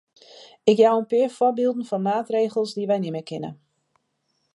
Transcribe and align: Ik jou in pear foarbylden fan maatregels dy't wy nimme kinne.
Ik 0.71 0.77
jou 0.77 0.97
in 0.99 1.05
pear 1.11 1.29
foarbylden 1.37 1.85
fan 1.89 2.05
maatregels 2.11 2.71
dy't 2.75 2.89
wy 2.91 2.97
nimme 2.99 3.21
kinne. 3.29 3.51